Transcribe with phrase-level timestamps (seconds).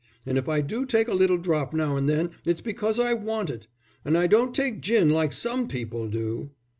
[0.25, 3.51] And if I do take a little drop now and then it's because I want
[3.51, 3.67] it.
[4.03, 6.49] And I don't take gin like some people do."